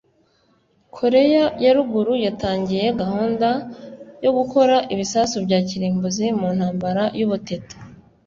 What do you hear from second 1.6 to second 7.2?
ya Ruguru yatangiye gahunda yo gukora ibisasu bya kirimbuzi mu ntambara